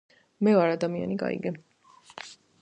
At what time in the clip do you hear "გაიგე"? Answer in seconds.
1.25-1.53